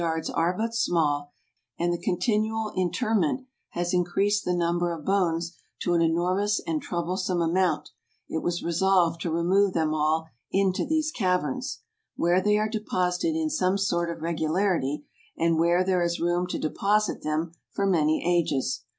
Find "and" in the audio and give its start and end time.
1.77-1.93, 6.65-6.83, 15.37-15.59